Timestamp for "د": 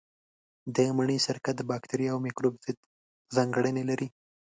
0.75-0.77, 1.55-1.61